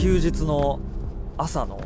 [0.00, 0.80] 休日の
[1.36, 1.78] 朝の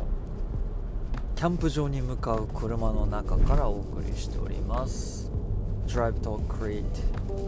[1.35, 5.29] キャンプ場に向かう車の中からお送りしております。
[5.85, 6.85] Drive to Create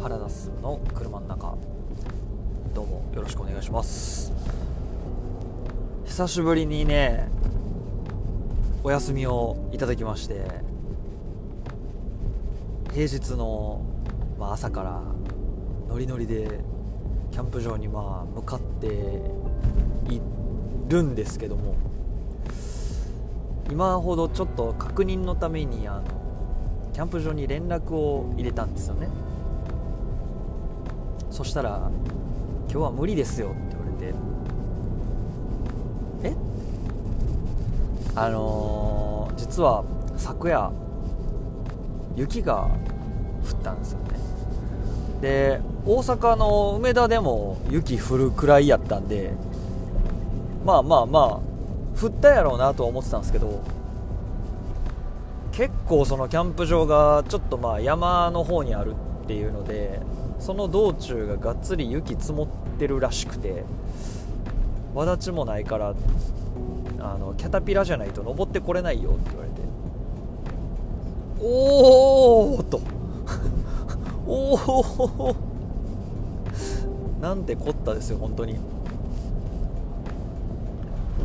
[0.02, 1.56] 原田進の車の中。
[2.76, 4.34] どうもよろしくお願いします。
[6.06, 7.30] 久しぶりにね
[8.84, 10.46] お休みをいただきまして
[12.92, 13.86] 平日の、
[14.38, 15.02] まあ、朝から
[15.88, 16.60] ノリノリで
[17.32, 19.22] キャンプ場にまあ向かって
[20.14, 20.20] い
[20.88, 21.76] るんですけども
[23.70, 26.04] 今ほどちょっと確認のためにあの
[26.94, 29.08] キャンプ場に連絡を入れたんですよね。
[31.30, 31.92] そしたら
[32.72, 34.14] 「今日は無理ですよ」って言われて
[36.24, 36.36] え？
[38.16, 39.84] あのー、実は
[40.16, 40.72] 昨夜
[42.16, 42.70] 雪が
[43.52, 44.06] 降ったんですよね。
[45.22, 49.34] で大阪の梅田でも雪降るくらいやったんで
[50.68, 51.40] まあまあまあ
[51.98, 53.64] 降ったやろうなとは思ってたんですけど
[55.54, 58.94] 結構そのキャンプ場がちょっとまあ山の方にある
[59.24, 60.02] っていうので
[60.40, 63.64] その道中ががっつり雪積もってるらしくて
[64.94, 65.96] わだちもないから
[67.00, 69.62] あのキャタピラじゃないと登ってこれないよって言われて
[71.42, 72.82] お おと
[74.28, 74.56] お
[75.30, 75.36] お
[77.22, 78.60] なんてこったですよ本当に。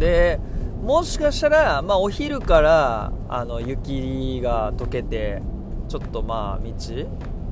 [0.03, 0.41] で
[0.83, 5.41] もしかしたら、まあ、お昼からあの雪が溶けて
[5.89, 6.72] ちょっとまあ道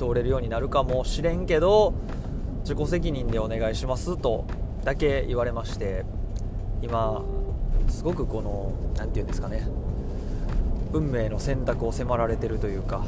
[0.08, 1.94] 通れるようになるかもしれんけど
[2.62, 4.46] 自己責任でお願いしますと
[4.82, 6.04] だけ言われまして
[6.82, 7.22] 今
[7.88, 9.68] すごくこの何て言うんですかね
[10.92, 13.04] 運命の選択を迫られてるというか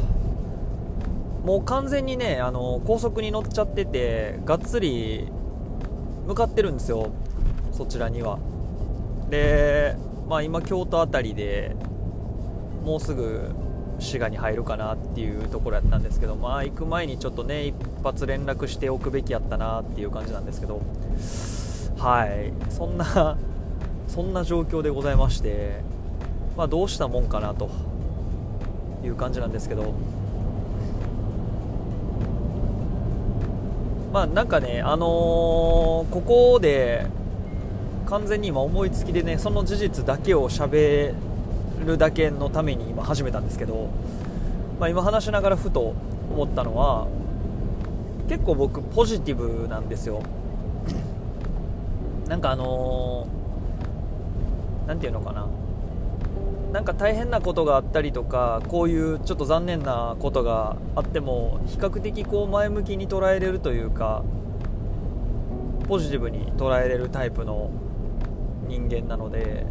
[1.44, 5.26] もう完全にねあの高速に乗っちゃっててがっつり
[6.28, 7.10] 向かってるんですよ
[7.72, 8.38] そちらには。
[9.32, 9.96] で
[10.28, 11.74] まあ、今京都辺りで
[12.84, 13.50] もうすぐ
[13.98, 17.74] 滋賀に入るかなっていうところやったんですけどまあ行く前にちょっとね一
[18.04, 20.82] 発連絡しておくべきやったなっていう感じなんですけど
[21.98, 22.52] はい。
[22.70, 23.38] そんな
[24.06, 25.80] そんな状況でございまして
[26.54, 27.70] まあどうしたもんかなと
[29.02, 29.94] いう感じなんですけど
[34.12, 37.06] まあなんかねあのー、ここで
[38.12, 41.14] 完全に今思いつきでねその事実だけをしゃべ
[41.86, 43.88] るだけのために今始めたんですけど、
[44.78, 45.94] まあ、今話しながらふと
[46.30, 47.08] 思ったのは
[48.28, 50.22] 結構僕ポジティブなんですよ。
[52.28, 53.26] なんかあの
[54.86, 55.48] 何、て言うのかな。
[56.70, 64.22] なんか大変なことがあったりとかこういうちょっと残念なことがあっても比較的こう前向きに捉えれるというか
[65.88, 67.70] ポジティブに捉えれるタイプの
[68.72, 69.66] 人間なので、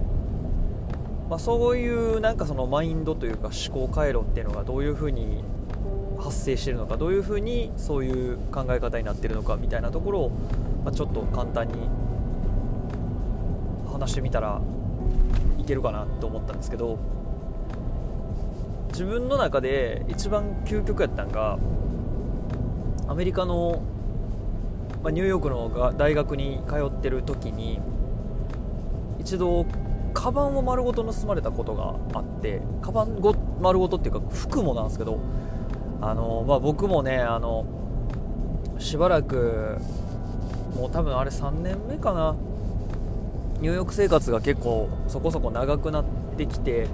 [1.28, 5.44] まあ、そういうなんかそのマインドというか思考回路っていうのがどういうふうに
[6.20, 10.30] 発生してるのかどういうふうにそういう考え方になってるのかみたいなところを、
[10.86, 11.74] まあ、ちょっと簡単に
[13.92, 14.62] 話してみたら
[15.58, 17.00] いけるかなと思ったんですけど
[18.90, 21.58] 自分の中で一番究極やったんが
[23.08, 23.82] アメリカの、
[25.02, 27.80] まあ、ニューヨークの大学に通ってる時に
[29.22, 29.66] 一度
[30.14, 35.20] カバンを丸ごと盗まれたことがあってカバンご丸ごとっていうか服もなんですけど
[36.02, 37.66] あの、まあ、僕もねあの
[38.80, 39.78] しばらく
[40.76, 42.36] もう多分あれ3年目かな。
[43.60, 46.06] ニューヨーク生活が結構そこそこ長くなっ
[46.36, 46.88] てきて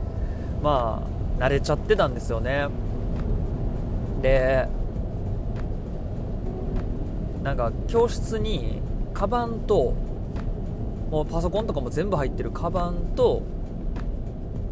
[0.61, 1.01] ま
[1.39, 2.67] あ慣れちゃってたんですよね。
[4.21, 4.67] で
[7.41, 8.81] なんか教室に
[9.13, 9.93] カバンと
[11.09, 13.41] もうパソコンとかも全部入ってるカバンと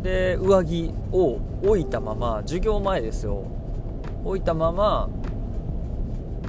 [0.03, 3.43] で上着を置いたまま授業前ですよ。
[4.23, 5.09] 置いたまま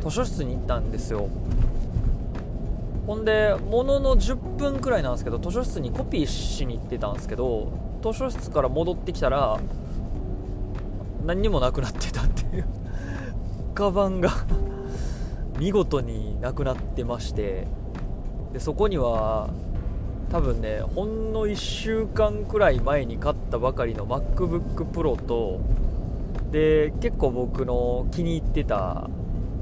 [0.03, 1.29] 図書室に行ったんですよ。
[3.07, 7.73] ほんでものの10分くらいなんですけど図書室にコピーしに行ってたんですけど
[8.03, 9.61] 図書室から戻ってきたら
[11.25, 12.67] 何にもなくなってたっていう。
[13.75, 14.31] カバンが
[15.59, 17.69] 見事になくなってまして。
[18.53, 19.51] でそこには
[20.31, 25.61] 多分ねほんの1週間くらい前に買ったばかりの MacBookPro と
[26.51, 29.09] で結構僕の気に入ってた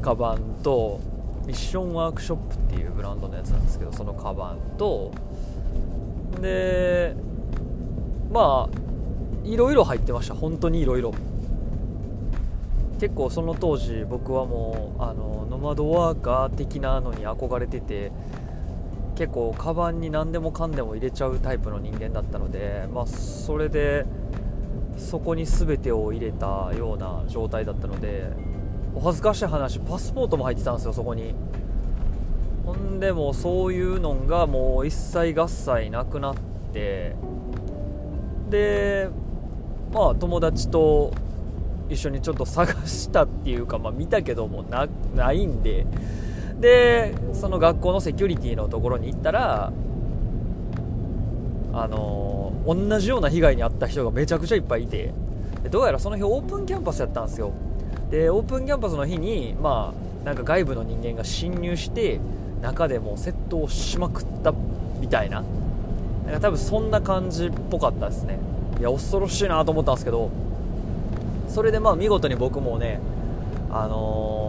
[0.03, 1.01] カバンと
[1.47, 5.13] ミッションワークショップっていうブランドのやつなんですけどそのカバンと
[6.41, 7.15] で
[8.31, 10.35] まあいろいろ入ってました。
[10.35, 11.13] 本当にいろいろ
[12.99, 18.11] 結構その当時僕はもうあのノマドワーカー的なのに憧れてて
[19.17, 24.07] 結構カバンに何でもかんでも入れちゃうタイプの人間だったので、まあ、それで
[24.97, 28.31] そこに全てを入れたような状態だったので
[28.95, 31.35] お恥ずかしい話パスポートも入ってたんですよそこに。
[32.65, 36.35] ほんでもそういうのがもう一切合切なくなっ
[36.73, 37.15] て
[38.49, 39.11] で
[39.93, 41.13] まあ友達と
[41.91, 45.87] 一緒にちょっと探したっていうか、まあ、見たけどもなないんで
[46.65, 49.71] でその学校のセキュリティのところに行ったら
[51.75, 55.13] あのー、同じような被害に遭った人がめちゃくちゃいっぱいいて
[55.71, 57.53] どうやらその日オープンキャンパスやったんですよ。
[58.11, 62.19] でオープンキャンパスの日にまあなんか外部の人間が侵入して
[62.63, 64.55] 中でも窃盗しまくった
[65.01, 65.45] みたいな。
[66.25, 68.39] なんか多分そんな感じっぽかったですね。
[68.81, 70.31] いや恐ろしいなと思ったんですけど。
[71.49, 73.01] それでまあ見事に僕もね
[73.71, 74.44] あのー、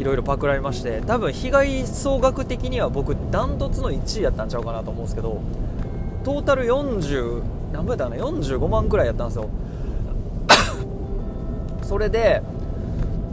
[0.00, 5.42] いろいろパクられまして多分被害総額的には僕ダントツの1位やったんちゃうかなと思うんですけど
[6.24, 7.42] トータル40
[7.72, 9.48] 何倍だな45万くらいやったんですよ。
[11.84, 12.42] それで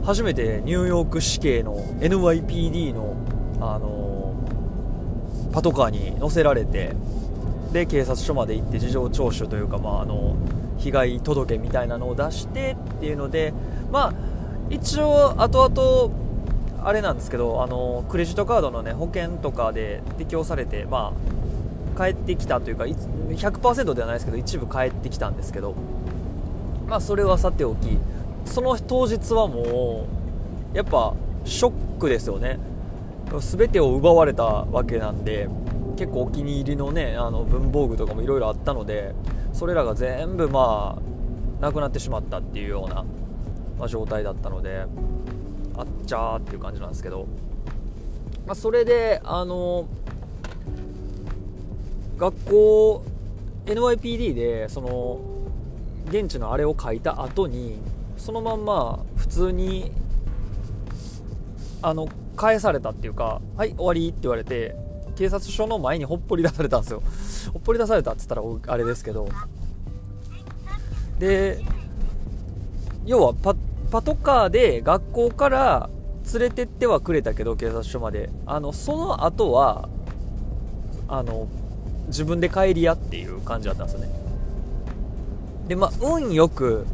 [0.04, 3.14] 初めてニューヨーク市警の NYPD の、
[3.60, 6.94] あのー、パトカーに乗せられて
[7.72, 10.36] で警察署まで行って事情聴取というか、まあ、あの
[10.76, 13.52] 被害届みたいなのを出してっていうので、
[13.90, 14.14] まあ、
[14.70, 16.27] 一応後々
[16.82, 21.12] あれなんですけどあのクレジットカードの、ね、保険とかで適用されて、ま
[21.96, 25.74] あ、帰ってきたというか100%ではないですけど一部帰ってきたんですけど、
[26.86, 27.98] まあ、それはさておき
[28.44, 30.06] その当日はも
[30.72, 31.14] うやっぱ
[31.44, 32.58] ショックですよね。
[33.40, 35.48] 全てを奪われたわけなんで
[35.96, 39.14] 結構お気に入りのねあの文房具とかもいろいろあったので
[39.52, 43.04] それらが全部まあなくなってしまったっていうような、
[43.78, 44.86] まあ、状態だったので
[45.78, 47.26] あっちゃーっていう感じなんですけど、
[48.46, 49.86] まあ、それであの
[52.18, 53.04] 学校
[53.66, 55.20] NYPD でその
[56.08, 57.78] 現地のあれを書いた後に
[58.16, 59.92] そのまんま普通に
[61.80, 64.74] あの返されたっていうか「はい終わり」って言われて
[65.16, 67.02] 警察署の前にほっぽり出されたんですよ。
[67.52, 69.28] ほっぽり出されたっつったらあれですけど。
[71.18, 71.64] で
[73.04, 73.56] 要はパッ
[73.90, 75.90] パトカーで学校から
[76.32, 78.30] 連れてってはくれたけど警察署まで。
[78.46, 79.88] あのその後は
[81.08, 81.48] あの
[82.08, 84.08] 自分で帰りやっていう感じだったんですよね。
[85.68, 86.86] でまあ運よく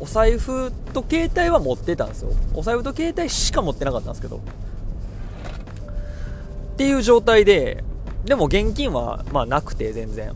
[0.00, 2.30] お財布と携帯は持ってたんですよ。
[2.54, 4.36] お財布と携帯しか持ってなかったんですけど。
[4.36, 4.40] っ
[6.76, 7.82] ていう状態で、
[8.24, 10.32] でも現金はまあなくて全然。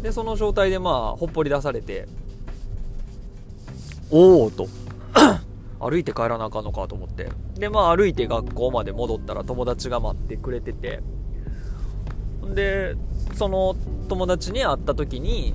[0.00, 2.06] で、その状態でまあほっぽり出されて、
[4.10, 4.66] おおと。
[5.80, 7.28] 歩いて帰らなあかんのかと思って。
[7.54, 11.02] で、まあ歩いて学校まで戻ったら友達が待ってくれてて、
[12.54, 12.96] で、
[13.34, 13.76] その
[14.08, 15.54] 友達に会った時に、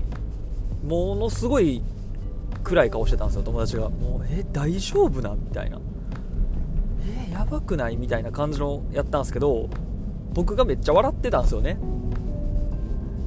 [0.87, 1.81] ものすごい
[2.63, 3.89] 暗い顔してたんですよ、友達が。
[3.89, 5.31] もう、え、大丈夫な？
[5.31, 5.79] みたいな。
[7.29, 7.97] え、やばくない？
[7.97, 9.67] みたいな感じのやったんですけど
[10.33, 11.77] 僕がめっちゃ笑ってたんですよね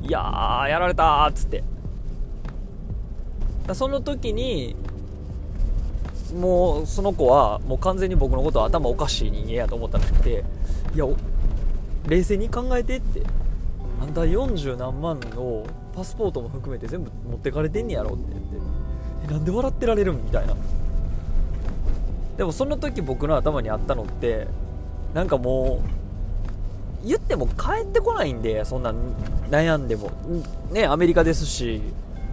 [0.03, 1.63] いやーやられたっつって
[3.75, 4.75] その時に
[6.37, 10.45] もうその子はもう完全に僕のことは頭おかしい人間やと思ったらしくて
[10.95, 11.07] いや
[12.09, 13.23] 冷静に考えてって。
[14.01, 15.65] あんた40何万の
[15.95, 18.57] パスポートも含めて全部持ってかれてんねやろって言って。
[19.25, 20.55] えなんで笑ってられるんみたいな。
[22.37, 24.47] でもその時僕の頭にあったのって
[25.15, 25.83] なんかも
[27.03, 28.93] う言っても帰ってこないんでそんな
[29.51, 30.11] 悩んでも。
[30.71, 31.81] ねアメリカですし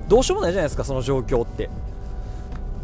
[0.09, 1.69] どうしようもないじゃないですかその状況って。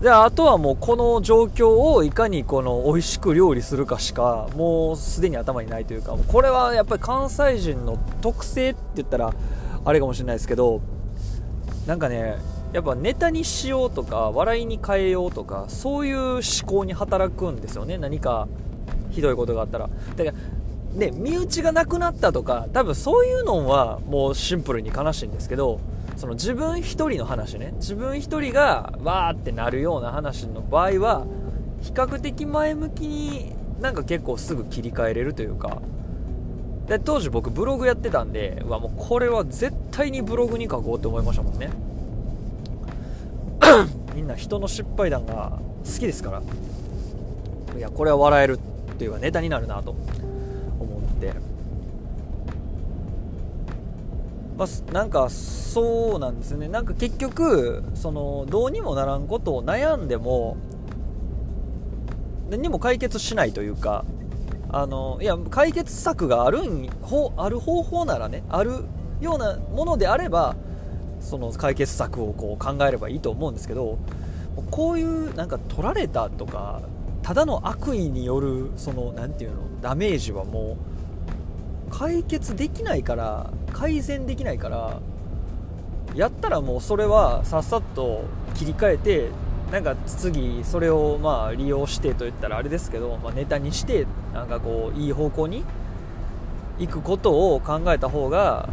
[0.01, 9.33] であとはもうこの状況をいかにこの美味しく料理するかしかもうすでに頭にないというかこれはやっぱり関西人の特性って言ったら
[9.83, 10.81] あれかもしれないですけど
[11.85, 12.37] なんかね
[12.71, 17.97] やっぱネタにしようとか笑いに変えようとかそういう思考に働くんですよね。
[17.97, 18.47] 何か
[19.09, 19.89] ひどいことがあったら。
[20.15, 20.37] だから
[20.93, 25.79] ね身内がなくなったとか多分そういうのはもうシンプルに悲しいんですけど
[26.19, 27.71] その自分一人の話ね。
[27.77, 31.25] 自分一人がわーってなるような話の場合は
[31.81, 35.81] 比較的前向きになんか結構すぐ切り替えれるというか。
[36.87, 41.69] で当時僕ブログやってたんでうわもうこれは絶対にブログに書こうって思いましたもんね。
[44.13, 46.41] みんな人の失敗談が好きですから。
[47.77, 48.59] いやこれは笑える
[48.91, 51.48] っていうかネタになるなと思って。
[54.59, 56.67] まあ、なんかそうなんですね。
[56.67, 60.57] なんか結局そのどうにもならんことを悩んでも
[62.49, 64.03] 何も解決しないというか
[64.67, 68.83] あのいや解決策があるんほある方法ならねある
[69.21, 70.57] ようなものであれば
[71.21, 73.97] その解決策をこう考えればいいと思うんですけど
[74.71, 76.81] こういうなんか取られたとか
[77.23, 80.98] ただの悪意によるその何て言うのダメージはもう
[81.89, 84.99] 解決できないから改善できないから
[86.15, 88.23] やったらもうそれはさっさと
[88.55, 89.29] 切り替えて
[89.71, 95.63] なんか次それをまあ利用してと言ったらあれですけど、まあ、ネタにしてなんかこういい方向に
[96.79, 98.69] 行くことを考えた方が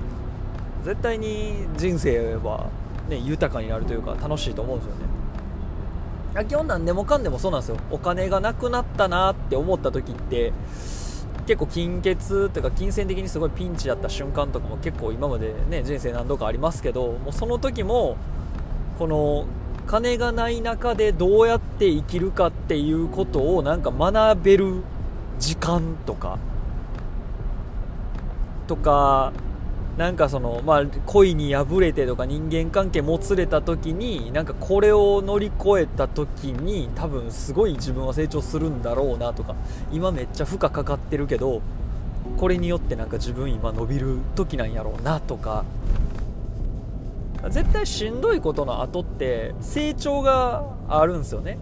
[0.85, 2.71] 絶対に人生は、
[3.09, 5.07] ね、豊かになるというか楽しいと思うんですよね。
[6.45, 7.79] 基本なんでもかんでもそうなんですよ。
[7.91, 10.53] お金がなくなったなって思った時って
[11.47, 18.17] 結構金欠というか金銭的にすごいピンチだった瞬間とかも結構今までね人生何度かありますけどもうその時も
[18.99, 19.47] この
[19.87, 24.83] 金がない中でどうやって生きるかっていうことをなんか学べる
[25.39, 26.39] 時間とか
[28.67, 29.33] とか
[29.97, 39.55] なんかそのまあ恋に破れてとか人間関係もつれた時になんかこれを乗り越えた時に多分すごい自分は成長するんだろうなとか
[39.91, 41.63] 今めっちゃ負荷かかってるけど
[42.37, 45.65] これによってなんか自分今伸びる時なんやろうなとか。
[47.51, 51.59] 絶対しんどいことの後って成長があるんですよね。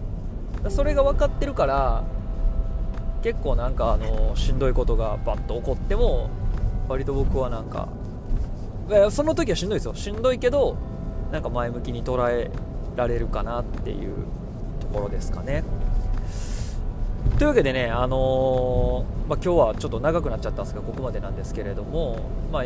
[0.69, 2.03] それが分かってるから
[3.21, 6.29] 結構なんかあのしんどいことがバッと起こっても
[6.87, 7.87] 割と僕はなんか
[9.09, 9.95] その時はしんどいですよ。
[9.95, 10.77] しんどいけど
[11.31, 12.51] なんか前向きに捉え
[12.95, 14.13] られるかなっていう
[14.79, 15.63] ところですかね。
[17.37, 22.19] というわけでね、あのー、まあ、今日はちょっと長くなっちゃったんですがここまでなんですけれども、
[22.51, 22.63] まあ、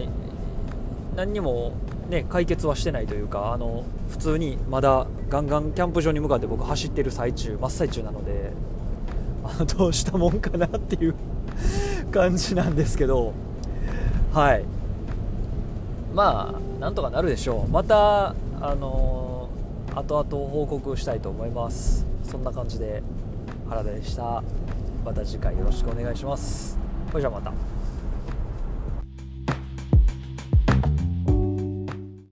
[1.16, 1.74] 何にも
[2.10, 8.52] ね、解決はしてないというかあの普通にまだガンガンキャンプ場に向かって僕走ってる最中真っ最中なので
[9.44, 11.16] あどうしたもんかなっていう
[12.12, 13.34] 感じなんですけど
[14.34, 14.79] はい。
[16.14, 17.72] まあなんとかなるでしょう。
[17.72, 19.50] またあの
[19.96, 22.06] 後々報告したいと思います。
[22.24, 23.02] そんな感じで
[23.70, 24.44] 原田でした。
[25.06, 26.78] また次回よろしくお願いします。
[27.10, 27.52] それじゃあまた。